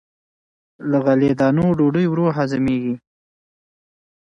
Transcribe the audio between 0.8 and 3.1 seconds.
له غلې- دانو ډوډۍ ورو هضمېږي.